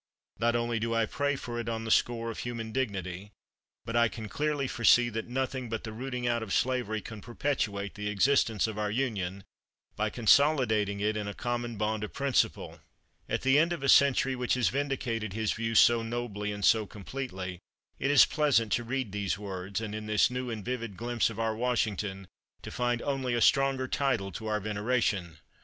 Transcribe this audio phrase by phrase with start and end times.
[0.39, 3.29] Not only do I pray for it on the score of human dignity,
[3.85, 7.93] but I can clearly foresee that nothing but the rooting out of slavery can perpetuate
[7.93, 9.43] the existence of our Union,
[9.95, 12.79] by consolidating it in a common bond of principle.'"
[13.29, 16.87] At the end of a century which has vindicated his view so nobly and so
[16.87, 17.59] completely
[17.99, 21.39] it is pleasant to read these words, and in this new and vivid glimpse of
[21.39, 22.27] our Washington
[22.63, 25.37] to find only a stronger title to our veneration.